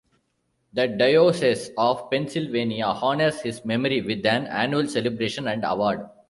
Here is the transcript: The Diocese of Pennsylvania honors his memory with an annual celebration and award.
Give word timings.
The 0.73 0.87
Diocese 0.87 1.69
of 1.77 2.09
Pennsylvania 2.09 2.85
honors 2.85 3.41
his 3.41 3.63
memory 3.63 4.01
with 4.01 4.25
an 4.25 4.47
annual 4.47 4.87
celebration 4.87 5.47
and 5.47 5.63
award. 5.63 6.09